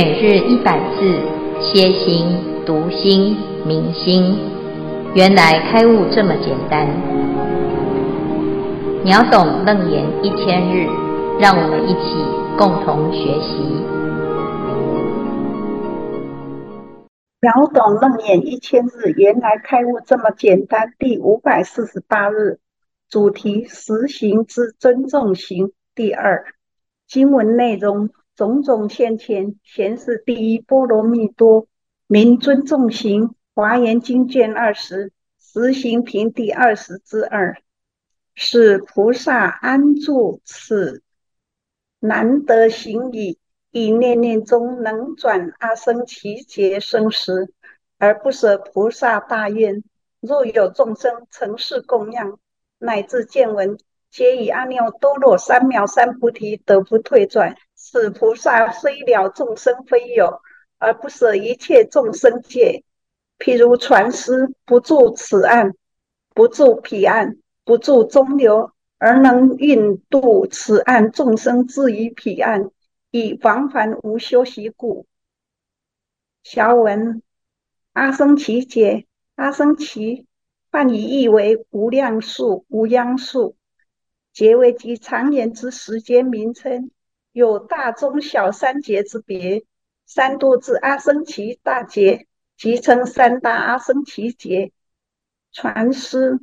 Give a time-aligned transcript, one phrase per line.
[0.00, 1.18] 每日一百字，
[1.60, 2.24] 歇心、
[2.64, 4.38] 读心、明心，
[5.12, 6.86] 原来开悟这么简单。
[9.04, 10.86] 秒懂楞严一千日，
[11.40, 12.14] 让我们一起
[12.56, 13.58] 共同学习。
[17.40, 20.92] 秒懂楞严一千日，原来开悟这么简单。
[21.00, 22.60] 第五百四十八日，
[23.10, 25.72] 主题：实行之尊重行。
[25.96, 26.44] 第二，
[27.08, 28.10] 经文内容。
[28.38, 31.66] 种种现前，显示第一波罗蜜多，
[32.06, 33.34] 名尊重行。
[33.52, 35.10] 华严经卷二十，
[35.40, 37.60] 实行品第二十之二，
[38.36, 41.02] 是菩萨安住此
[41.98, 43.40] 难得行已，
[43.72, 47.52] 以念念中能转阿僧祇劫生时，
[47.98, 49.82] 而不舍菩萨大愿。
[50.20, 52.38] 若有众生承事供养，
[52.78, 53.76] 乃至见闻，
[54.12, 57.56] 皆以阿耨多罗三藐三菩提得不退转。
[57.80, 60.40] 此菩萨虽了众生非有，
[60.78, 62.82] 而不舍一切众生界。
[63.38, 65.74] 譬如船师不住此岸，
[66.34, 72.68] 不住彼岸，不住中流，而能运渡此岸众生至于彼岸，
[73.12, 75.06] 以往返无休息故。
[76.42, 77.22] 小文
[77.92, 80.26] 阿僧祇劫，阿僧只
[80.72, 83.56] 梵语意为无量数、无央数，
[84.32, 86.90] 劫为极长远之时间名称。
[87.32, 89.64] 有大、中、小三劫之别，
[90.06, 92.26] 三度之阿僧祇大劫，
[92.56, 94.72] 即称三大阿僧祇劫。
[95.52, 96.38] 传师，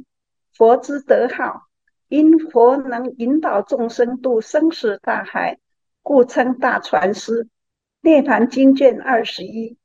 [0.54, 1.64] 佛之德号，
[2.08, 5.60] 因佛能引导众生渡生死大海，
[6.02, 7.48] 故称大传师。
[8.02, 9.78] 涅槃经卷二十一，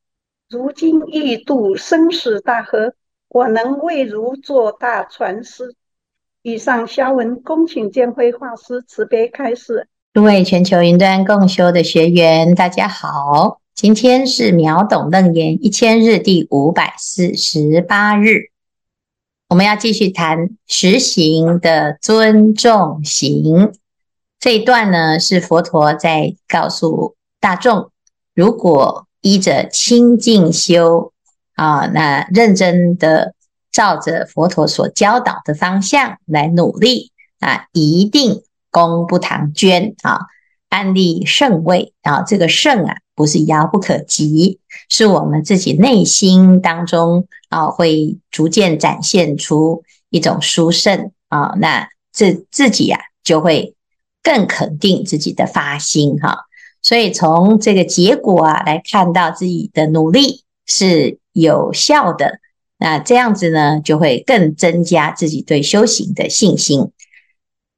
[0.48, 2.94] 如今欲渡生死大河，
[3.28, 5.74] 我能为汝作大传师。
[6.42, 9.88] 以上消文，恭请见辉法师慈悲开示。
[10.12, 13.60] 各位全球云端共修的学员，大家好！
[13.76, 18.50] 今天是秒懂楞严一千日第五百四十八日，
[19.48, 23.70] 我们要继续谈实行的尊重行。
[24.40, 27.92] 这一段呢，是佛陀在告诉大众，
[28.34, 31.12] 如果依着清净修
[31.54, 33.34] 啊，那认真的
[33.70, 38.42] 照着佛陀所教导的方向来努力啊，一定。
[38.70, 40.20] 功不唐捐啊，
[40.68, 53.74] 安立圣位啊，这个圣啊，不是遥不可及，是我们自己内心当中啊，会逐渐展现出一种殊胜啊，那自自己啊，就会
[54.22, 56.44] 更肯定自己的发心哈、
[56.82, 62.38] 所以从这个结果啊，来看到自己的努力是有效的，
[62.78, 66.92] 那这样子呢，就会更增加自己对修行的信心。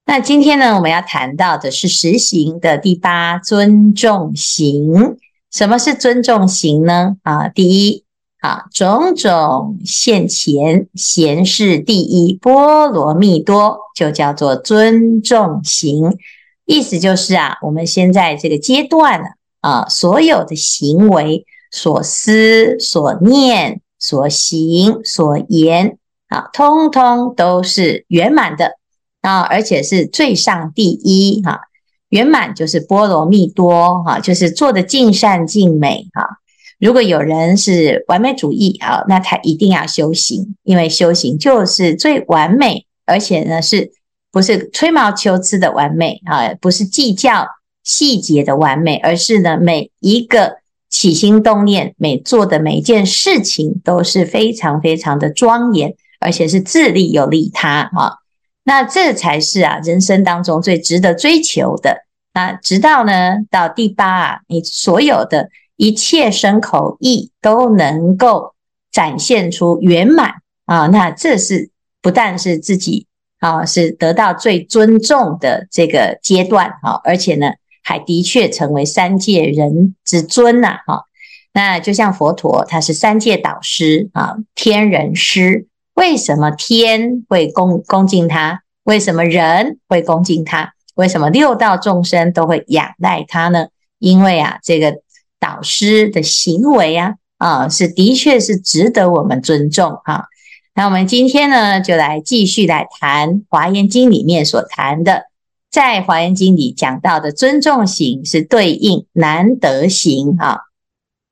[0.04, 5.16] 那今天呢，我们要谈到的是实行的第八尊重行。
[5.50, 7.16] 什么是尊重行呢？
[7.22, 8.04] 啊，第一
[8.40, 16.18] 啊，种种现前显示第一波罗蜜多，就叫做尊重行。
[16.64, 19.26] 意思就是啊，我们现在这个阶段呢
[19.60, 25.96] 啊，所有的行为、所思、所念、所行、所言
[26.28, 28.78] 啊，通通都是圆满的。
[29.22, 31.62] 啊，而且是最上第一哈，
[32.10, 36.38] 圆满就是波罗蜜多哈，就是做的尽善尽美哈。
[36.78, 43.92] 如果有人是完美主义啊，那他一定要修行，因为修行就是最完美，而且呢，是
[44.32, 46.52] 不是吹毛求疵的完美啊？
[46.60, 47.46] 不是计较
[47.84, 50.56] 细节的完美，而是呢，每一个
[50.90, 58.21] 起心动念，每做的每一件事情都是非常非常的庄严，而且是自利有利他哈。
[58.64, 62.04] 那这才是啊，人生当中最值得追求的。
[62.32, 68.54] 那直到呢，到第八啊，你所有的一切身口意都能够
[68.92, 70.34] 展现出圆满
[70.64, 70.86] 啊。
[70.86, 73.06] 那这是不但是自己
[73.40, 80.78] 啊，是得到最尊重的这个阶段啊，而且呢，还的确成为三界人之尊呐。
[80.86, 81.06] 哈，
[81.52, 85.66] 那就像佛陀，他是三界导师啊，天人师。
[86.02, 88.62] 为什么天会恭恭敬他？
[88.82, 90.74] 为什么人会恭敬他？
[90.96, 93.68] 为什么六道众生都会仰赖他呢？
[94.00, 94.96] 因为啊，这个
[95.38, 100.26] 导师的行为啊，啊，是的确是值得我们尊重哈。
[100.74, 105.26] 那我们今天呢，就来继续来谈《华严经》里面所谈的，
[105.70, 110.62] 在《华严经》里讲到的尊重行是对应难得行哈。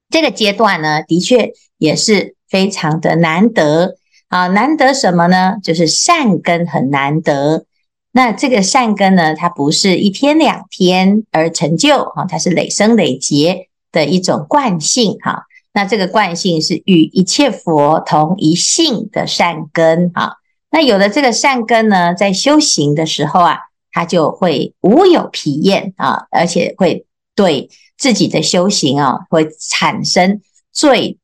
[0.09, 3.97] 这个阶段呢，的确也是非常的难得。
[4.31, 5.59] 啊，难得什么呢？
[5.63, 7.67] 就是善根很难得。
[8.13, 13.67] 那这个善根呢，它不是一天两天而成就啊，它是累生累劫。
[13.93, 15.47] 的一种惯性哈。
[15.73, 20.37] 那这个惯性是与一切佛同一性的善根哈。
[20.71, 23.59] 那有了这个善根呢，在修行的时候啊，
[23.91, 27.05] 他就会无有疲厌啊，而且会
[27.35, 27.69] 对
[27.99, 30.41] 自己的修行啊，会产生
[30.73, 31.19] 最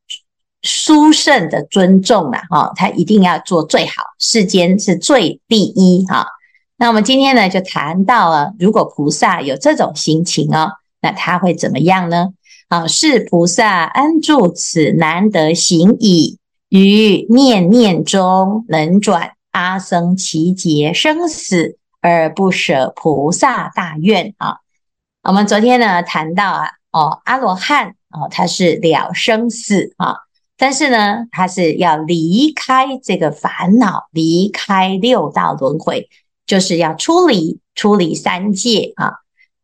[0.67, 2.73] 殊胜的尊重了哈。
[2.75, 6.27] 他一定要做最好，世间是最第一哈。
[6.75, 12.33] 那我们今天呢，就谈到了，如果菩萨有这种心情哦，那他会怎么样呢？
[12.67, 16.37] 啊，是菩萨安住此难得行矣，
[16.67, 24.57] 于念念中能转阿僧只劫生死，而不舍菩萨大愿啊。
[25.23, 30.17] 我们昨天呢谈到啊，哦，阿罗汉哦，他是了生死啊，
[30.57, 36.09] 但是呢，他是要离开这个烦恼，离开六道轮回。
[36.47, 39.15] 就是要出离出离三界啊！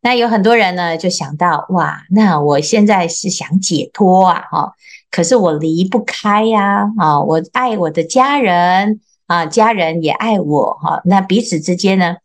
[0.02, 4.72] 那有很多人呢，就想到哇，那我现在是想解脱啊，哈，
[5.10, 12.16] 可是我离不开呀，啊，我爱我的家人啊，家人也爱我哈，那彼此之间呢，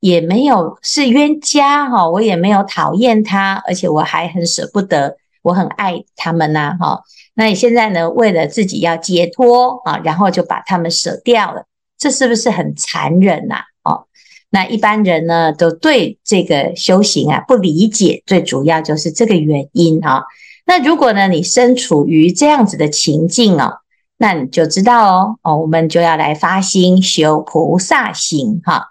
[0.00, 5.16] 也没有是冤家哈，我也没有讨厌他，而且我还很舍不得，
[5.48, 7.02] 我很爱他们呐，哈。
[7.34, 11.64] 那你现在呢，为了自己要解脱啊，然后就把他们舍掉了，
[11.98, 13.56] 这是不是很残忍呐？
[13.84, 14.04] 哦
[14.50, 20.24] 那一般人呢，都对这个修行啊不理解，最主要就是这个原因啊。
[20.64, 23.80] 那如果呢，你身处于这样子的情境哦，
[24.16, 28.86] 那你就知道哦，哦，我们就要来发心修菩萨行哈。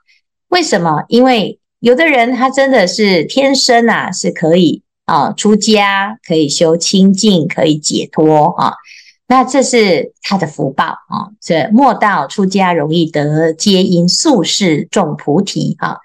[0.49, 1.03] 为什么？
[1.07, 8.73] 因为有的人他真的是天生啊，是可以啊出家，可以修清净，可以解脱啊。
[9.29, 11.35] 那这是他的福报啊！
[11.41, 15.97] 这莫道出家容易得，皆因宿世种菩提啊。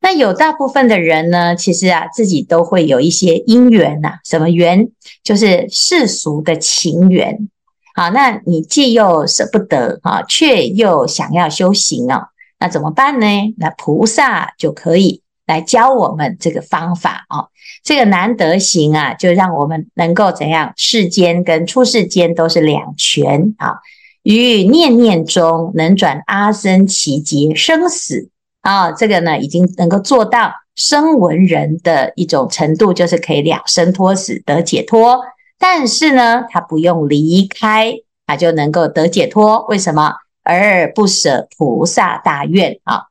[0.00, 4.20] 那有大部分的人呢，其实啊，自己都会有一些因缘呐。
[4.24, 4.88] 什么缘？
[5.24, 7.48] 就是世俗的情缘。
[7.96, 12.28] 好，那你既又舍不得啊，却又想要修行啊，
[12.60, 13.26] 那怎么办呢？
[13.58, 15.19] 那菩萨就可以
[15.50, 17.46] 来教我们这个方法啊。
[17.82, 20.72] 这个难得行啊，就让我们能够怎样？
[20.76, 23.80] 世间跟出世间都是两全啊！
[24.22, 28.28] 于念念中能转阿僧只劫生死
[28.60, 28.92] 啊！
[28.92, 35.20] 这个呢，已经能够做到生闻人的一种程度，就是可以了生脱死得解脱。
[35.58, 37.94] 但是呢，他不用离开，
[38.26, 39.66] 他就能够得解脱。
[39.68, 40.12] 为什么？
[40.42, 43.04] 而不舍菩萨大愿啊！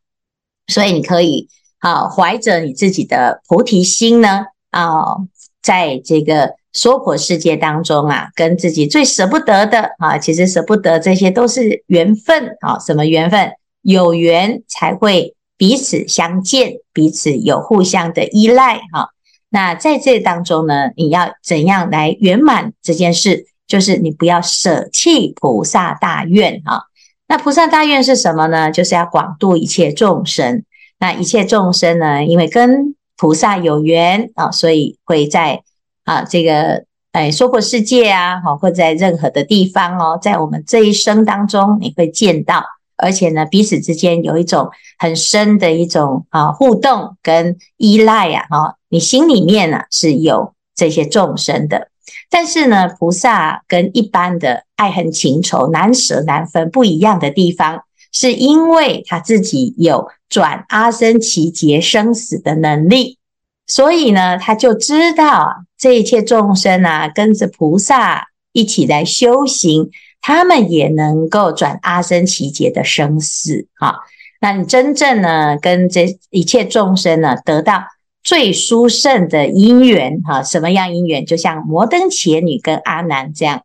[0.68, 1.48] 所以你可以
[1.80, 4.46] 啊，怀着你自己的菩提心呢。
[4.72, 5.18] 啊、
[5.64, 12.78] 在这个娑婆世界当中啊，跟自己最舍不得的啊，其实舍不得这些都是缘分啊。
[12.78, 13.52] 什么缘分？
[13.82, 19.10] 有缘才会彼此相见，彼此有互相的依赖哈。
[19.50, 23.48] 那在这当中呢，你要怎样来圆满这件事？
[23.68, 26.84] 就是你不要舍弃菩萨大愿啊。
[27.28, 28.70] 那菩萨大愿是什么呢？
[28.70, 30.64] 就是要广度一切众生。
[31.00, 35.64] 那一切众生呢，因为跟菩萨有缘啊，所以会在
[36.04, 42.64] 啊这个哎娑婆世界啊，好，或在任何的地方哦，在我们这一生当中，你会见到，
[42.98, 51.88] 而且呢，彼此之间有一种很深的一种啊互动跟依赖啊，哈，你心里面呢是有这些众生的，
[52.30, 57.84] 但是呢，菩萨跟一般的爱恨情仇难舍难分不一样的地方。
[58.12, 63.18] 是因为他自己有转阿僧只劫生死的能力，
[63.66, 69.90] 所以呢，他就知道这一切众生啊，跟着菩萨一起来修行，
[70.22, 73.96] 他们也能够转阿僧只劫的生死啊。
[74.42, 77.84] 那你真正呢，跟这一切众生呢，得到
[78.24, 80.44] 最殊胜的因缘哈？
[80.44, 81.26] 什么样因缘？
[81.26, 83.64] 就像摩登伽女跟阿难这样。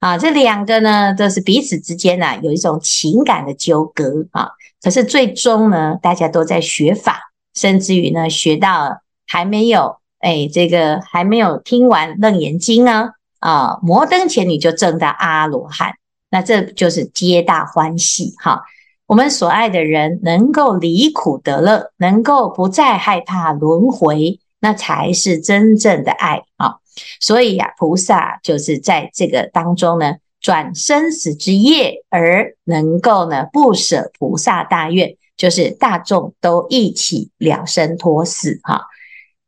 [0.00, 4.50] 啊，这两个呢，都是彼此之间呢、啊、有一种情感的纠葛啊。
[4.86, 13.08] 可是最终呢，大家都在学法，甚至于呢，学到还没有哎，这个还没有听完楞严经呢
[13.40, 15.94] 啊，摩登前女就证到阿罗汉，
[16.30, 18.62] 那这就是皆大欢喜哈、
[19.08, 26.76] 我们所爱的人能够离苦得乐，能够不再害怕轮回，那才是真正的爱啊。
[27.18, 38.82] 所以呀、菩萨就是在这个当中呢，转生死之业，而能够呢不舍菩萨大愿，就是大众都一起了生脱死哈。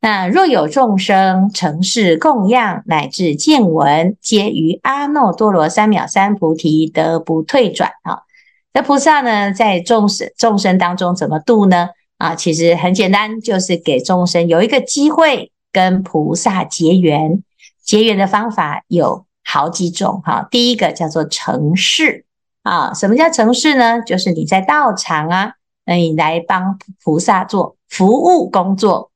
[0.00, 8.22] 那若有众生成事供养，乃至见闻，皆于阿耨多罗三藐三菩提得不退转哈。
[8.72, 11.88] 那菩萨呢，在众生众生当中怎么度呢？
[12.16, 15.50] 啊，其实很简单，就是给众生有一个机会。
[15.70, 17.42] 跟菩萨结缘，
[17.84, 20.46] 结缘的方法有好几种哈。
[20.50, 22.26] 第一个叫做承事
[22.62, 24.02] 啊，什么叫承事呢？
[24.02, 25.54] 就是你在道场啊，
[25.86, 29.10] 那你来帮菩萨做服务工作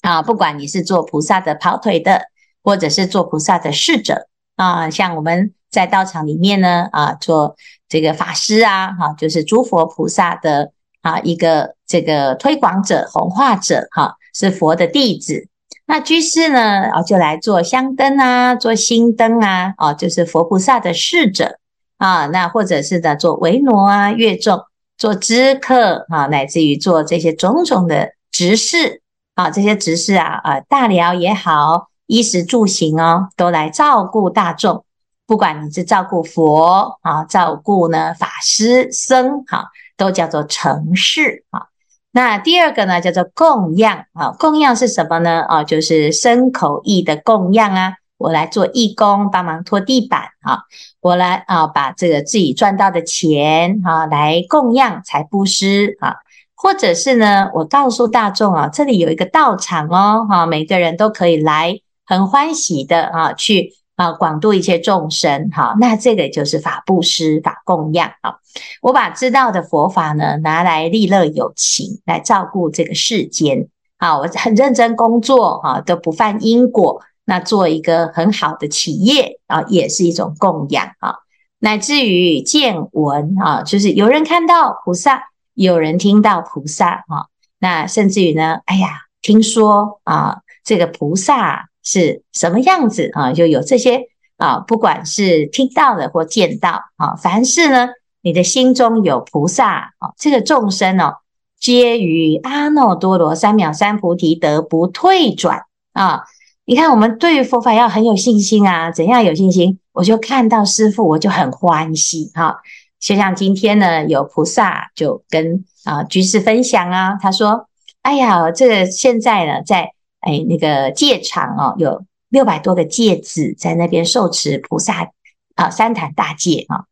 [0.00, 2.22] 啊，不管你是做菩萨的跑腿的，
[2.64, 4.26] 或者是做菩萨的侍者
[4.56, 7.54] 啊，像我们在道场里面呢啊，做
[7.88, 15.46] 这个法师啊，哈，就是诸佛菩萨的啊一个这个推广者、弘化者哈，是佛的弟子。
[15.84, 21.58] 那居士呢，啊，就来做香灯啊，做心灯啊，哦，就是佛菩萨的侍者
[21.98, 22.26] 啊。
[22.26, 24.62] 那或者是呢，做维那啊、乐众、
[24.96, 29.02] 做知客啊，乃至于做这些种种的执事
[29.34, 34.84] 啊，这些执事啊，啊，大寮也好，衣食住行哦，都来照顾大众。
[35.26, 41.71] 不管你是照顾佛啊，照顾呢法师僧，哈，都叫做成事啊。
[42.14, 45.40] 那第二个呢，叫做供养啊，供养是什么呢？
[45.48, 47.94] 啊，就是身口意的供养啊。
[48.18, 50.60] 我来做义工，帮忙拖地板啊。
[51.00, 56.16] 我来啊，把这个自己赚到的钱啊，来供养财布施啊。
[56.54, 63.72] 或者是呢，我告诉大众啊，这里有一个道场哦，哈，每个人都可以来，很欢喜的啊，去。
[64.02, 68.34] 啊，广度一切众生，哈，那这个就是法布施、法供养啊。
[68.80, 73.68] 我把知道的佛法呢，拿来利乐有情，来照顾这个世间。
[73.98, 77.00] 啊，我很认真工作，哈，都不犯因果。
[77.24, 81.14] 那做一个很好的企业啊，也是一种供养啊。
[81.60, 85.22] 乃至于见闻啊，就是有人看到菩萨，
[85.54, 87.26] 有人听到菩萨啊。
[87.60, 88.88] 那甚至于呢，哎呀，
[89.22, 91.68] 听说啊，这个菩萨。
[91.82, 93.32] 是什么样子啊？
[93.32, 94.02] 就有这些
[94.36, 97.88] 啊，不管是听到的或见到啊，凡是呢，
[98.22, 101.16] 你的心中有菩萨啊，这个众生哦，
[101.58, 105.62] 皆于阿耨多罗三藐三菩提得不退转
[105.92, 106.22] 啊！
[106.64, 109.78] 你看，我们对于佛法要很有信心啊，怎样有信心？
[109.92, 112.56] 我就看到师父，我就很欢喜哈。
[113.00, 117.68] 就像今天呢，有菩萨就跟啊居士分享啊，他说
[118.02, 119.92] ：“哎呀，这个现在呢，在。”
[120.22, 125.10] 哎，那个戒场哦，有六百多个戒子在那边受持菩萨
[125.54, 126.84] 啊三坛大戒啊。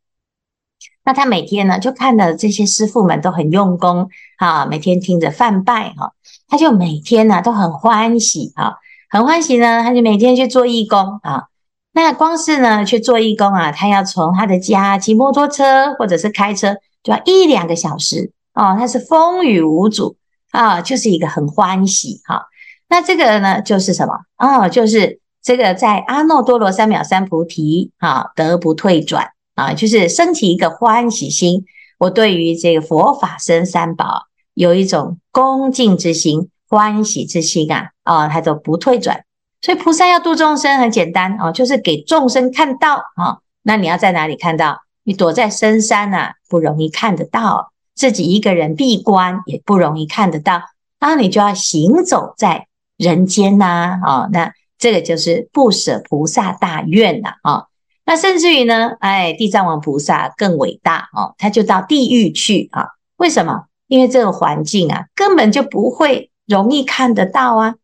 [1.03, 6.13] 那他每天呢，就看到这些师傅们都很用功啊，每天听着梵呗哈，
[6.49, 8.75] 他就每天呢都很欢喜啊，
[9.09, 11.45] 很欢喜呢，他就每天去做义工啊。
[11.93, 20.17] 那光是呢去做义工啊，他要从他的家骑摩托车或者是开车，就要一两个小时哦，他是风雨无阻
[20.51, 22.47] 啊，就是一个很欢喜哈。
[22.91, 24.15] 那这个呢，就是什么？
[24.37, 31.65] 哦，就是这个在阿耨多罗三藐三菩提啊，得不退转啊，就是升起一个欢喜心。
[31.99, 39.25] 我对于这个佛法僧三宝有一种恭敬之心、欢喜之心啊，啊，它都不退转。
[39.63, 43.39] 所以菩萨要度众生很简单哦，就是给众生看到啊。
[43.63, 44.81] 那你要在哪里看到？
[45.05, 50.63] 你躲在深山啊，不容易看得到；自己一个人闭关也不容易看得到。
[50.99, 52.67] 那你就要行走在。
[53.01, 57.65] 人间呐，啊，那这个就是不舍菩萨大愿呐，啊，
[58.05, 62.89] 那甚至于呢，哎，地藏王菩萨更伟大哦，他就到地狱去啊？
[63.17, 63.65] 为什么？
[63.89, 67.75] 因为这个环境啊，根本就不会容易看得到啊。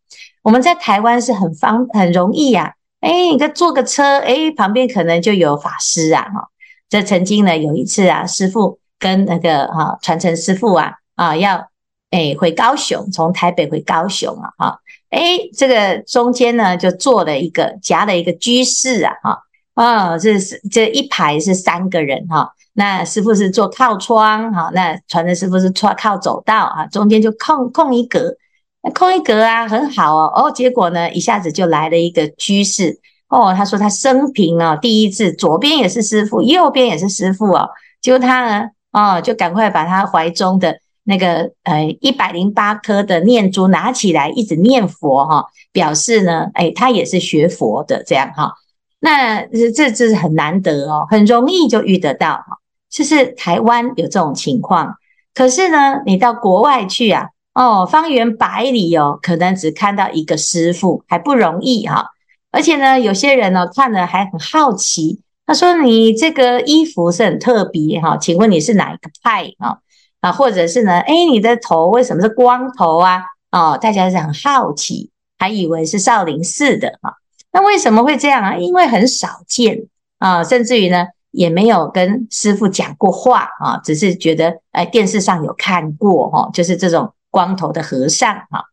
[0.42, 6.48] 我们在台湾是很方很容易呀，哎，你个坐个车，哎，旁边可能就有法师啊，哈。
[6.88, 11.68] 这曾经呢有一次啊，师父跟那个啊传承师父啊啊要
[12.10, 14.76] 哎回高雄，从台北回高雄啊，
[15.16, 19.38] 哎，这个中间呢，就坐了一个夹了一个居士啊，哈，
[19.74, 28.36] 啊，这是这一排是三个人哈，那师傅是坐靠窗哈，那传的师傅是坐靠走道啊，中间就空空一格，
[28.82, 37.70] 那空一格啊，很好哦，哦，结果呢，一下子就来了一个居士哦，他说他生平啊第一次，左边也是师傅，右边也是师傅哦，
[38.02, 40.78] 结果他呢，哦，就赶快把他怀中的。
[41.06, 48.52] 那个呃一百零八颗的念珠拿起来，一直念佛哈，表示呢，哎，他也是学佛的这样哈。
[48.98, 52.58] 那这这是很难得哦，很容易就遇得到哈。
[52.90, 54.96] 就是台湾有这种情况，
[55.32, 62.08] 可是呢，你到国外去啊，哦，方圆百里哦，可能只看到一个师傅，还不容易哈。
[62.50, 69.78] 而且呢，有些人呢看了还很好奇，他说：“你这个衣服是很特别哈，请问你是哪一个派啊？”
[70.26, 70.98] 啊，或者是呢？
[71.02, 73.22] 哎，你的头为什么是光头啊？
[73.52, 77.12] 哦，大家是很好奇，还以为是少林寺的啊。
[77.52, 78.56] 那为什么会这样啊？
[78.56, 79.86] 因为很少见
[80.18, 88.64] 啊，甚至于呢，也没有跟师傅讲过话啊，只是觉得哎，电视上有看过哈，就是这种光头的和尚哈。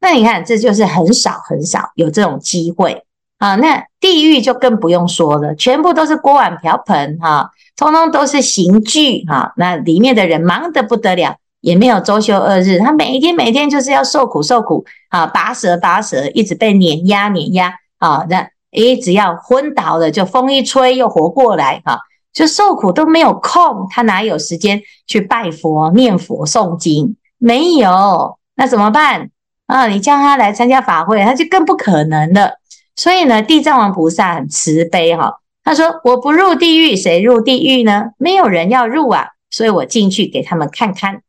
[0.00, 3.06] 那你看，这就是很少很少有这种机会。
[3.38, 9.52] 啊，那地狱就更不用说了，全部都是锅碗瓢盆哈、通通都是刑具哈。
[9.56, 18.26] 那里面的人忙得不得了，也没有周休二日，他每天每天就是要受苦受苦啊，拔舌拔舌，一直被碾压碾压啊。
[18.28, 22.00] 那诶，只要昏倒了，就风一吹又活过来哈、
[22.32, 27.16] 就受苦都没有空，他哪有时间去拜佛念佛诵经？
[27.38, 29.30] 没有，那怎么办
[29.66, 29.86] 啊？
[29.86, 32.57] 你叫他来参加法会，他就更不可能了。
[32.98, 38.06] 所以呢，地藏王菩萨很慈悲哈、哦，他说：“我不入地狱，谁入地狱呢？
[38.18, 41.22] 没有人要入啊，所以我进去给他们看看。”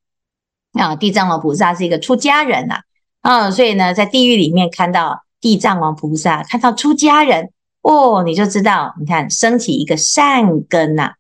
[0.74, 2.80] 啊，地藏王菩萨是一个出家人呐，
[3.22, 7.52] 啊，所以呢，在地狱里面看到地藏王菩萨，看到出家人，
[7.84, 11.12] 哦，你就知道，你看升起一个善根呐，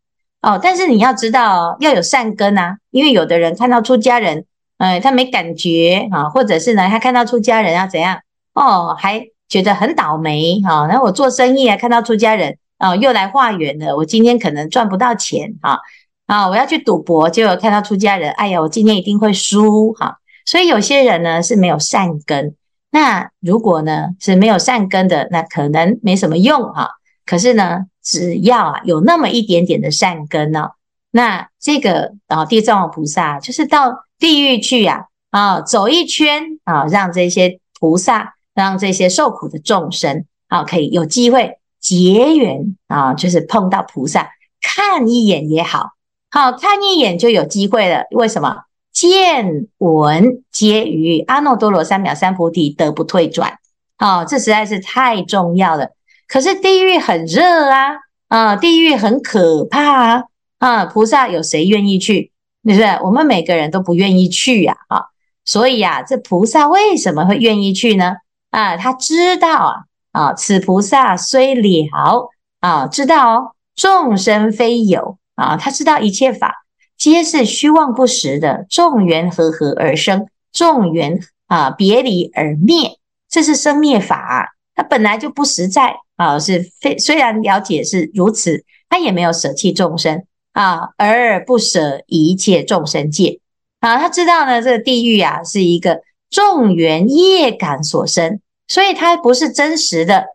[0.42, 4.46] 哦，但是你要知道要有善根呐，因为有的人看到出家人，
[4.80, 8.22] 哎，他没感觉啊，或者是呢，他看到出家人要怎样，
[8.56, 9.28] 哦，还。
[9.50, 15.80] 觉得很倒霉哈，然后我做生意啊，看到出家人啊又来化缘了，我今天可能赚不到钱哈
[16.28, 20.20] 啊，我要去赌博，结果看到出家人，哎呀，我今天一定会输哈。
[20.46, 22.56] 所以有些人呢是没有善根，
[22.92, 26.92] 那如果呢是没有善根的，那可能没什么用哈。
[27.26, 30.70] 可是呢，只要啊有那么一点点的善根呢，
[31.10, 38.36] 那这个啊地藏王菩萨就是到地狱去呀啊走一圈啊，让这些菩萨。
[38.60, 44.30] 让这些受苦的众生啊，可以有机会结缘啊，就是碰到菩萨，
[44.62, 45.92] 看一眼也好，
[46.30, 48.04] 好看一眼就有机会了。
[48.12, 48.64] 为什么？
[48.92, 53.60] 见闻皆于阿耨多罗三藐三菩提，得不退转。
[53.98, 55.92] 啊，这实在是太重要了。
[56.28, 57.96] 可是地狱很热啊，
[58.28, 60.24] 啊，地狱很可怕啊，
[60.58, 62.32] 啊，菩萨有谁愿意去？
[62.64, 62.88] 对不对？
[63.04, 65.06] 我们每个人都不愿意去呀，啊，
[65.46, 68.16] 所以呀，这菩萨为什么会愿意去呢？
[68.52, 69.76] 啊，他知道啊，
[70.12, 76.66] 啊，此菩萨虽了啊，知道，众生非有啊，他知道一切法
[76.98, 82.98] 皆是虚妄不实的，众缘和合而生，众缘啊别离而灭，
[83.30, 93.40] 这是生灭法，它本来就不实在啊，是非虽然了解是如此，他也没有舍弃众生啊，而不舍一切众生界
[93.80, 96.02] 啊，他知道呢，这个地狱啊是一个。
[96.30, 100.26] 众缘业感所生，所以它不是真实的。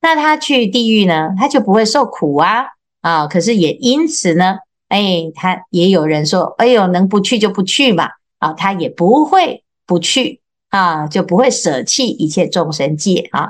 [0.00, 2.66] 那他去地狱呢，他就不会受苦啊
[3.00, 3.26] 啊！
[3.26, 4.58] 可是也因此呢，
[4.88, 13.48] 哎，他也有人说，哎呦，能不去就不去嘛啊，他也不会不去啊，就不会舍弃一切众生界啊。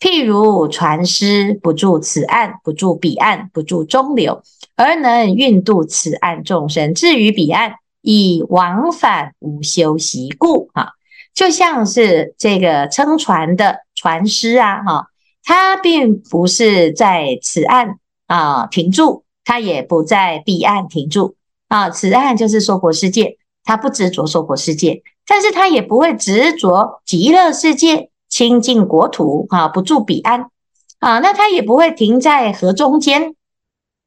[0.00, 4.42] 譬如船师不住此岸，不住彼岸，不住中流，
[4.76, 10.92] 而能运渡此岸众生至于彼岸，以往返无休息故啊。
[11.34, 15.06] 就像是这个撑船的船师啊，哈，
[15.42, 21.36] 他并不是在此岸啊停住，他也不在彼岸停住
[21.68, 21.88] 啊。
[21.88, 30.50] 此岸就是娑婆世界，他不执着娑婆世界，但是他也不会执着极乐世界清净国土啊，不住彼岸
[30.98, 31.20] 啊。
[31.20, 33.34] 那他也不会停在河中间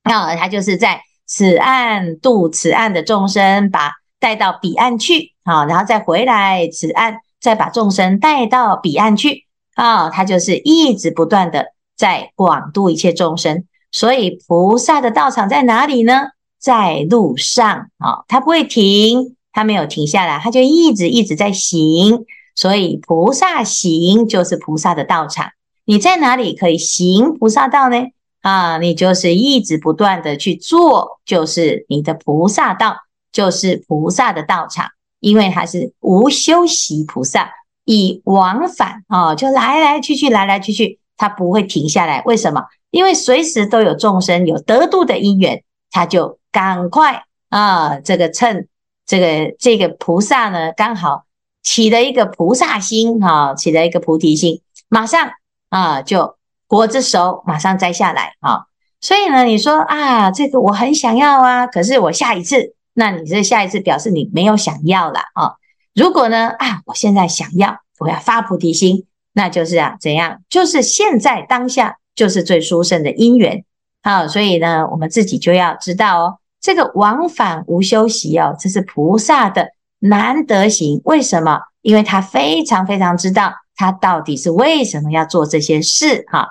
[0.03, 5.32] 啊，他就是在此岸渡此岸的众生，把带到彼岸去。
[5.45, 9.45] 好，然后再回来此岸，再把众生带到彼岸去。
[9.75, 13.65] 啊，他就是一直不断的在广度一切众生。
[13.91, 16.29] 所以菩萨的道场在哪里呢？
[16.59, 17.89] 在路上。
[17.97, 22.25] 啊，他不会停，他没有停下来，他就一直一直在行。
[22.55, 25.51] 所以菩萨行就是菩萨的道场。
[25.85, 27.97] 你在哪里可以行菩萨道呢？
[28.41, 32.97] 啊，你就是一直不断的去做，就是你的菩萨道，
[33.31, 34.89] 就是菩萨的道场。
[35.23, 37.49] 因为他是无休息菩萨，
[37.85, 42.21] 以往返啊，就来来去去，来来去去，他不会停下来。
[42.25, 42.61] 为什么？
[42.91, 48.67] 因为随时都有众生有得度的因缘，他就赶快啊，这个趁
[49.05, 51.23] 这个这个菩萨呢，刚好
[51.63, 55.31] 起了一个菩萨心啊，起了一个菩提心，马上
[55.69, 56.35] 啊就
[56.67, 58.65] 果子熟，马上摘下来啊。
[58.99, 62.75] 所以呢，你说啊，这个我很想要啊，可是我下一次。
[62.93, 65.55] 那你这下一次表示你没有想要了啊？
[65.95, 70.41] 如果呢啊，我现在想要，我要发菩提心，那就是啊怎样？
[70.49, 73.63] 就是现在当下就是最殊胜的因缘。
[74.01, 81.01] 好，所以呢，我们自己就要知道哦，这个往返无休息哦，这是菩萨的难得行。
[81.05, 81.59] 为什么？
[81.81, 86.47] 因为他非常非常知道他到底是为什么要做这些事哈。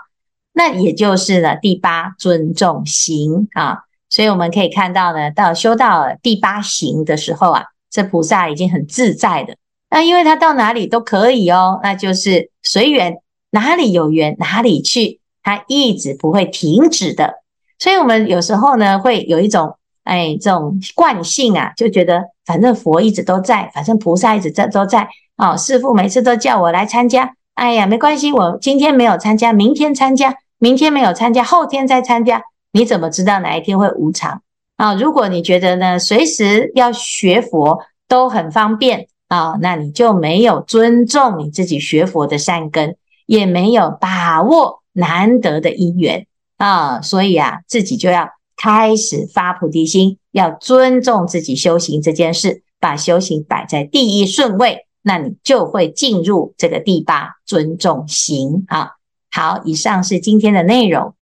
[0.53, 3.85] 那也就是呢，第八尊重行啊。
[4.13, 9.57] 所以我们可以看到呢，到修到第八行的时候啊，这菩萨已经很自在的。
[9.89, 13.17] 那因为他到哪里都可以哦，那就是随缘，
[13.53, 17.37] 哪里有缘哪里去它一直不会停止的。
[17.79, 25.57] 所以，我们有时候呢，会有一种哎，这种惯性啊，就觉得反正佛一直都在，反正菩萨一直在都在哦。
[25.57, 32.43] 师父每次都叫我来参加，哎呀，没关系，我今天没有参加，明天参加，明天没有参加，后天再参加。
[32.73, 34.43] 你怎么知道哪一天会无常
[34.77, 34.95] 啊？
[34.95, 47.01] 如果你觉得呢，随时要学佛都很方便啊，那你就没有尊重你自己学佛的善根，也没有把握难得的因缘啊。
[47.01, 48.31] 所以啊，自己就要。
[48.55, 58.91] 开始发菩提心，要尊重自己修行这件事，把修行摆在第一顺位，那你就会进入这个第八尊重行啊。
[59.33, 61.17] 好，以上是今天的内容。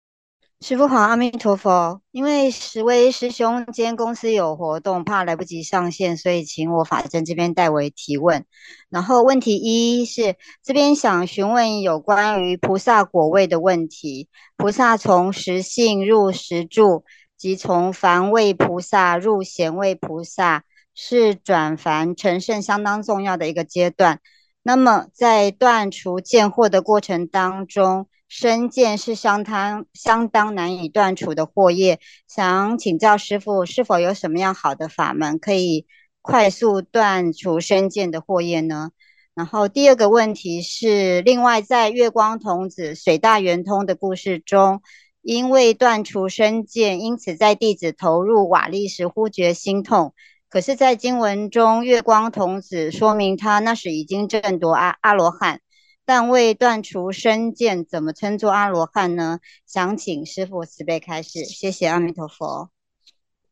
[0.63, 2.03] 师父好，阿弥陀佛。
[2.11, 8.45] 因为十位师兄今天公司有活动，怕来不及上线，所以请我法珍这边代为提问。
[8.91, 14.29] 然后问题一是这边想询问有关于菩萨果位的问题。
[14.59, 17.05] 菩萨从实性入实住。
[17.39, 24.21] 即从凡位菩萨入贤位菩萨，是转凡成圣相当重要的一个阶段。
[24.63, 32.01] 那么，在断除见惑的过程当中，身见是相当相当难以断除的惑业。
[32.27, 35.87] 想请教师父，是否有什么样好的法门可以
[36.23, 38.93] 快速断除身见的惑业呢？
[39.35, 44.81] 然后第二个问题是，另外在月光童子水大圆通的故事中。
[45.23, 50.15] 因为断除身见，因此在弟子投入瓦砾时忽觉心痛。
[50.49, 55.61] 可是，在经文中，月光童子说明他那时已经证夺阿阿罗汉，
[56.05, 59.39] 但未断除身见，怎么称作阿罗汉呢？
[59.67, 61.45] 想请师父慈悲开示。
[61.45, 62.71] 谢谢阿弥陀佛。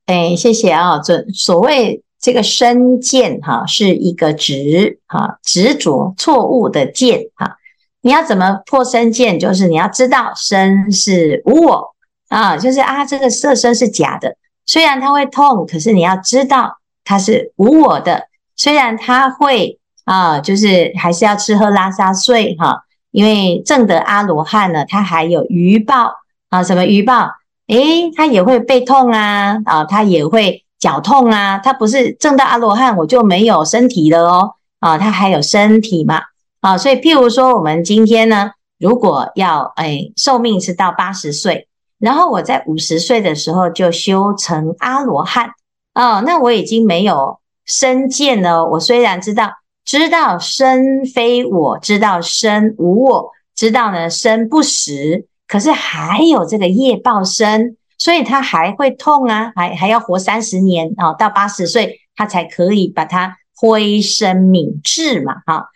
[0.06, 0.98] 哎，谢谢啊。
[0.98, 7.58] 这所谓这个身见哈，是一个执哈执着错误的见哈。
[8.00, 9.38] 你要怎么破身见？
[9.38, 11.94] 就是你要知道身是无我
[12.28, 18.28] 啊，就是啊，这个色身是假的，虽然它会痛，可是你要知道它是无我的。
[18.56, 19.77] 虽然它会
[20.08, 26.14] 啊，就是还是要吃喝拉撒睡哈，因为正得阿罗汉呢，它还有余报
[26.48, 27.30] 啊，什么余报？
[27.66, 36.22] 诶，它也会背痛啊，啊，它也会脚痛啊，它不是正到阿罗汉我就没有身体了哦，啊，它还有身体嘛。
[36.60, 41.68] 啊，所以譬如说，我们今天呢，如果要哎寿命是到八十岁，
[41.98, 45.50] 然后我在五十岁的时候就修成阿罗汉，
[45.94, 48.64] 哦，那我已经没有身见了。
[48.64, 49.52] 我虽然知道
[49.88, 65.68] 知道身非我，知道身无我，知道呢身不实，可是还有这个业报身，所以他还会痛啊，还还要活三十年啊，哦，到八十岁他才可以把它灰身泯智嘛，哈，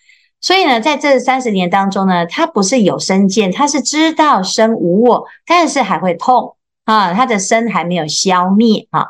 [0.42, 9.06] 所以呢，在这三十年当中呢，他不是有身见，他是知道身无我，但是还会痛啊，他的身还没有消灭啊。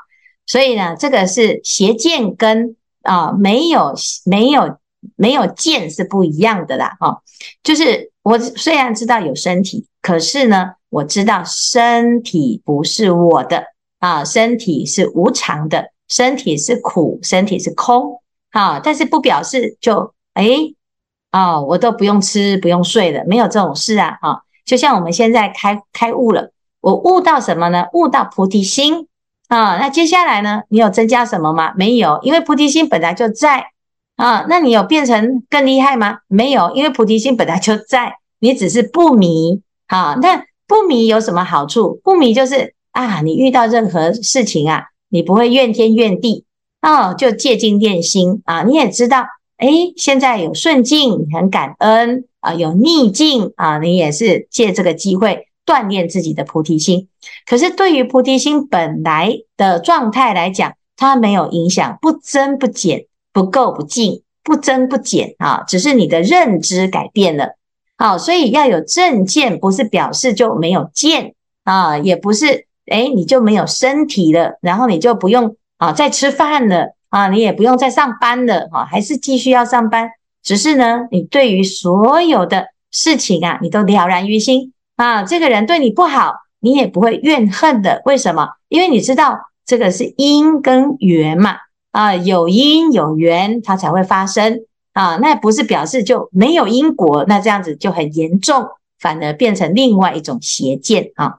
[0.47, 4.79] 所以呢，这个是邪见跟啊没有没有
[5.17, 6.97] 没有见是不一样的啦。
[7.01, 7.23] 哈，
[7.63, 13.65] 就是我虽然知道有身体，可是呢，我知道身体不是我的
[13.99, 20.75] 啊，身体是无常的，身体是苦，身体是空啊，但是不表示就诶
[21.31, 24.19] 啊、哦，我都不用吃，不用睡了，没有这种事啊！
[24.21, 27.87] 啊、就像我们现在开开悟了，我悟到什么呢？
[27.95, 29.09] 悟到菩提心
[29.49, 30.63] 啊、那接下来呢？
[30.69, 31.73] 你有增加什么吗？
[31.77, 33.72] 没有，因为菩提心本来就在
[34.25, 36.19] 啊、那你有变成更厉害吗？
[36.29, 42.01] 没有，因为菩提心本来就在，你只是不迷啊、那不迷有什么好处？
[42.05, 46.45] 不迷就是啊，你遇到任何事情啊，你不会怨天怨地
[46.83, 48.63] 哦，就借精练心啊。
[48.63, 49.27] 你也知道。
[49.57, 57.09] 哎，现在有顺境，很感恩啊；有逆境啊，你也是借这个机会锻炼自己的菩提心。
[57.47, 67.57] 可是对于菩提心本来的状态来讲，它没有影响，不增不减，不垢不净，不增不减啊，只是你的认知改变了。
[67.97, 76.95] 好，所以要有正见，不是表示就没有见啊，也不是哎你就没有身体了，然后你就不用啊再吃饭了。
[77.13, 85.23] 啊，你也不用再上班了，啊，还是继续要上班，只是呢，你对于所有的事情啊，你都了然于心啊。
[85.23, 88.01] 这个人对你不好，你也不会怨恨的。
[88.07, 88.49] 为什么？
[88.71, 91.57] 因为你知道这个是因跟缘嘛，
[91.93, 95.17] 啊，有因有缘，它才会发生啊。
[95.19, 98.67] 那不是表示就没有因果，那这样子就很严重，
[98.99, 101.39] 反而变成另外一种邪见啊。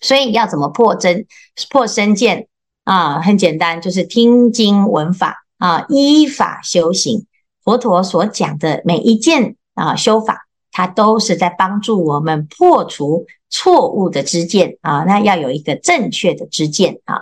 [0.00, 1.26] 所以要怎么破真
[1.70, 2.46] 破身见？
[2.84, 7.26] 啊，很简单，就是听经闻法啊，依法修行。
[7.62, 17.20] 佛陀所讲的每一件啊修法，它都是在帮助我们破除错误的知见啊，那要有一个正确的知见啊。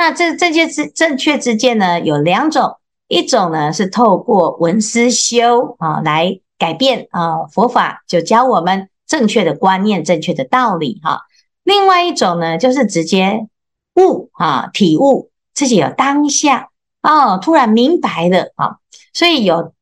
[0.00, 2.76] 那这正确知正确之见呢，有两种，
[3.08, 11.22] 一种呢是透过闻思修啊来改变啊，佛法就教我们正确的观念、正确的道理哈。
[11.64, 13.48] 另外一种呢，就是直接
[13.96, 16.68] 悟啊，体悟自己有当下
[17.02, 18.76] 哦，突然明白了啊，
[19.12, 19.72] 所以有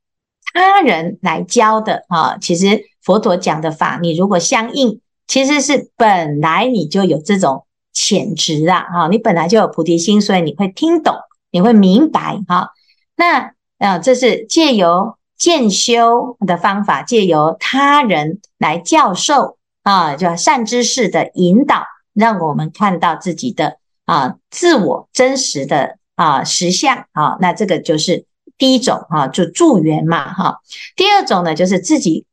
[0.55, 7.66] 他人来教的啊，其实佛陀讲的法，你如果相应，其实是本来你就有这种
[7.97, 11.15] 潜质啊，哈，你本来就有菩提心，所以你会听懂，
[11.51, 12.73] 你会明白哈。
[13.17, 27.39] 那啊，这是借由渐修的方法，借由他人来教授啊，就善知识的引导，让我们看到自己的啊自我真实的啊实相啊。
[27.41, 28.27] 那这个就是
[28.59, 30.61] 第一种啊，就助缘嘛哈。
[30.97, 32.27] 第二种呢，就是自己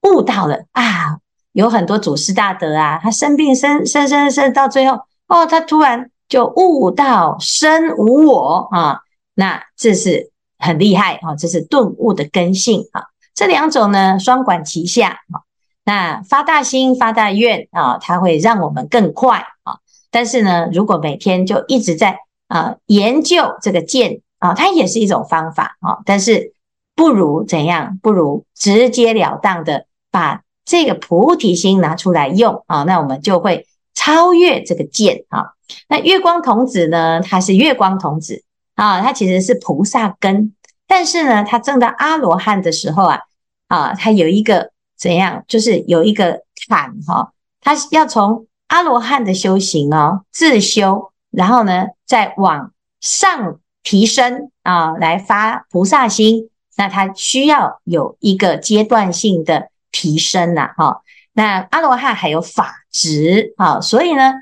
[0.00, 1.18] 悟到了啊，
[1.52, 4.98] 有很多祖师大德啊，他生病生生生生到最后
[5.30, 9.00] 哦，他突然就悟到身无我啊，
[9.34, 10.28] 那这是。
[10.62, 11.34] 很厉害啊！
[11.36, 13.04] 这是顿悟的根性啊。
[13.34, 15.40] 这两种呢，双管齐下啊。
[15.86, 19.78] 那发大心、发大愿啊，它会让我们更快啊。
[20.10, 26.00] 但是呢，如果每天就一直在啊研究这个见啊，它也是一种方法啊。
[26.04, 26.52] 但是
[26.94, 27.98] 不如怎样？
[28.02, 32.82] 不如直截了当的把这个菩提心拿出来用啊。
[32.82, 33.66] 那我们就会
[34.00, 35.52] 超越这个见啊。
[35.88, 37.20] 那月光童子呢？
[37.20, 38.42] 他是月光童子。
[38.76, 40.54] 啊，他其实是菩萨根，
[40.86, 43.20] 但是呢，他证到阿罗汉的时候啊，
[43.68, 64.32] 啊，他有一个怎样，就是有一个坎哈，他要从阿罗汉的修行哦，自修，然后呢，再往上提升啊，来发菩萨心，那他需要有一个阶段性的提升呐，哈，那阿罗汉还有法执啊，所以呢，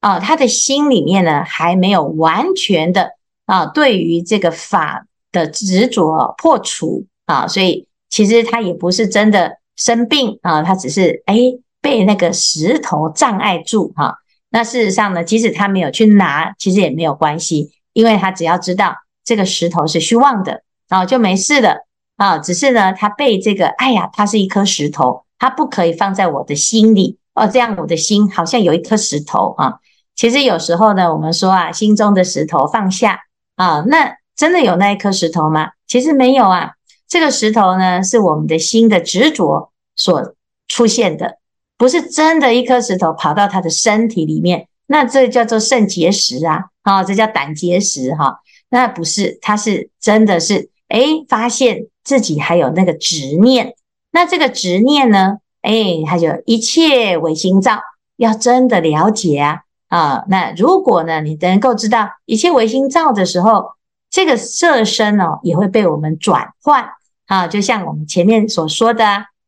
[0.00, 3.10] 啊，他的心里面呢，还没有完全的。
[3.44, 11.36] 啊，对于这个法的执着破除啊，所以其实他也不是真的生病啊，他只是哎
[11.80, 14.14] 被那个石头障碍住哈。
[14.48, 21.84] 那事实上呢，即使他没有去拿，其实也没有关系，因为他只要知道这个石头是虚妄的啊，就没事了
[22.16, 22.38] 啊。
[22.38, 29.80] 只是呢，他被这个哎呀，它是一颗石头，它不可以放在我的心里哦，这样我的心好像有一颗石头啊。
[30.14, 33.18] 其实有时候呢，我们说啊，心中的石头放下。
[33.56, 35.70] 啊，那真的有那一颗石头吗？
[35.88, 36.74] 其实没有啊。
[37.08, 40.36] 这个石头呢，是我们的心的执着所
[40.68, 41.38] 出现的，
[41.76, 44.68] 不是真的一颗石头跑到他的身体里面。
[44.86, 48.38] 那这叫做肾结石啊，啊，这叫胆结石哈、
[48.70, 53.74] 那不是，他是真的是，诶，发现自己还有那个执念。
[54.12, 57.80] 那这个执念呢，诶，他就一切唯心造，
[58.16, 59.60] 要真的了解啊。
[59.88, 63.72] 啊，那如果呢，你能够知道一切唯心造的时候，
[64.10, 66.88] 这个色身哦，也会被我们转换
[67.26, 69.04] 啊，就像我们前面所说的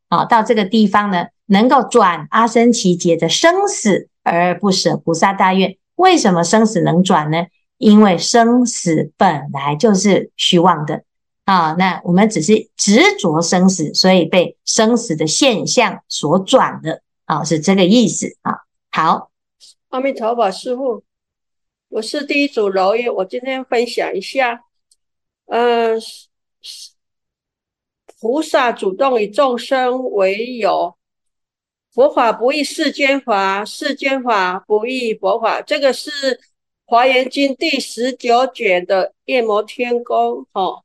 [0.09, 5.77] 啊，到这个地方呢，能够转阿僧祇劫的生死而不舍菩萨大愿。
[5.95, 7.45] 为什么生死能转呢？
[7.77, 11.04] 因为生死本来就是虚妄的
[11.45, 18.53] 啊，那我们只是执着生死，所以被生死的现象所转的啊，是这个意思啊。
[18.91, 19.31] 好。
[19.89, 21.03] 阿弥陀佛，师父，
[21.87, 24.65] 我是第一组柔月，我今天分享一下，
[25.45, 25.99] 嗯、呃，
[28.19, 30.97] 菩萨主动以众生为友，
[31.93, 35.61] 佛法不异世间法，世间法不异佛法。
[35.61, 36.11] 这个是
[36.85, 40.83] 《华严经》第十九卷的夜摩天宫，哈，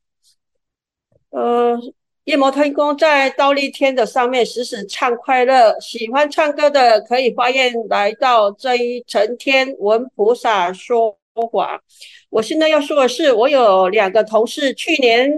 [1.31, 1.79] 呃。
[2.25, 5.75] 夜摩天宫在倒立天的上面，时时唱快乐。
[5.81, 11.17] 喜欢唱歌的可以发愿来到这一层天，闻菩萨说
[11.51, 11.83] 法。
[12.29, 15.33] 我现在要说的是，我有两个同事，去年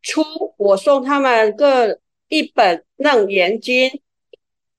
[0.00, 0.22] 初
[0.56, 3.90] 我送他们各一本《楞严经》。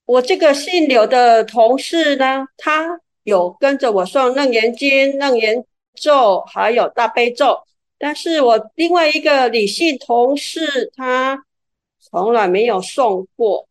[0.05, 4.89] 我这个姓刘的同事呢，他有跟着我送《楞严经》、
[5.19, 5.63] 《楞严
[5.93, 7.59] 咒》还有大悲咒。
[8.03, 11.45] 但是我另外一个李姓同事，他
[12.01, 13.69] 从来没有送过。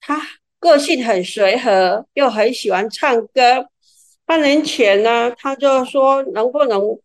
[0.00, 0.20] 他
[0.58, 3.68] 个性很随和，又很喜欢唱歌。
[4.24, 6.98] 半年前呢，他就说能不能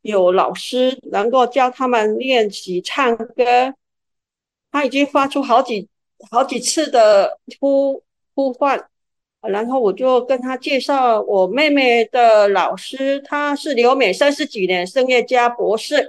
[0.00, 3.74] 有老师能够教他们练习唱歌。
[4.72, 5.90] 他已经发出好几
[6.30, 8.02] 好几次的呼
[8.34, 8.88] 呼唤。
[9.48, 16.08] 然后我就跟他介绍我妹妹的老师，她是留美三十几年，圣叶嘉博士，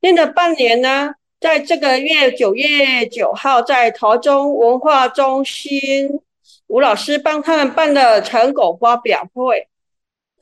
[0.00, 6.20] 练了半年呢，在这个月九月九号，在台中文化中心
[6.68, 9.68] 吴老师帮他们办了成果发表会，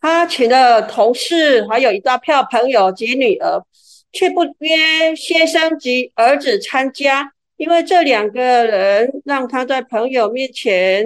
[0.00, 3.64] 他请了同事，还有一大票朋友及女儿，
[4.12, 11.04] 却不约先生及儿子参加，因为这两个人让他在朋友面前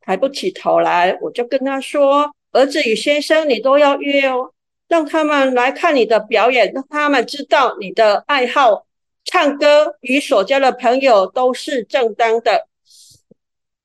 [0.00, 1.16] 抬不起头来。
[1.20, 4.52] 我就跟他说：“儿子与先生，你都要约哦，
[4.88, 8.86] 让他们来看你的表演，让他们知道你的爱好，
[9.24, 12.66] 唱歌与所交的朋友都是正当的。”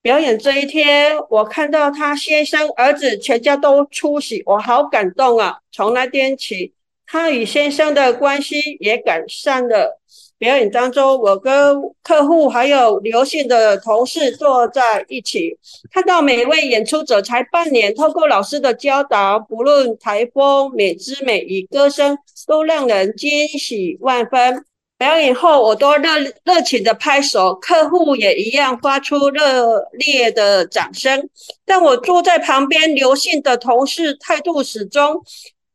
[0.01, 5.57] 表演这一天，我看到他先生、儿子全家都出席，我好感动啊！
[5.71, 6.73] 从那天起，
[7.07, 9.99] 他与先生的关系也改善了。
[10.37, 15.57] 表演当中，我跟客户还有刘姓的同事坐在一起，
[15.91, 24.65] 看到每位演出者才半年，透过老师的教导，不论台风、美姿美仪、歌声，都让人惊喜万分。
[24.97, 31.29] 表演后，我都热热情的拍手，客户也一样发出热烈的掌声。
[31.65, 35.21] 但我坐在旁边，刘姓的同事态度始终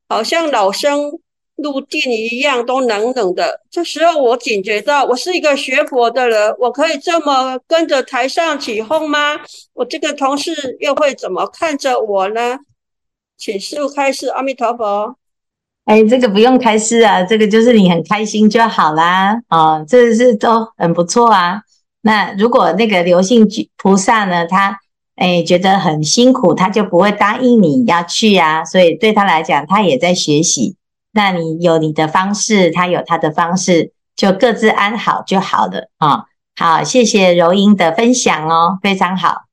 [0.08, 1.18] 好像老生
[1.62, 3.60] 入定一样，都冷冷的。
[3.70, 9.36] 这时候，我警觉到，我是一个学佛的人，我可以这么跟着台上起哄吗？
[9.74, 12.58] 我这个同事又会怎么看着我呢？
[13.36, 15.16] 请师父开示，阿弥陀佛。
[15.86, 19.40] 哎，这个不用开示啊，这个就是你很开心就好啦。
[19.48, 21.62] 哦，这是都很不错啊。
[22.02, 24.78] 那如果那个刘姓菩萨呢，他
[25.16, 28.64] 哎觉得很辛苦，他就不会答应你要去啊。
[28.64, 30.76] 所以对他来讲，他也在学习。
[31.12, 36.24] 那你有你的方式，他有他的方式，就各自安好就好了啊。
[36.56, 39.49] 好，谢谢柔英的分享哦，非常好。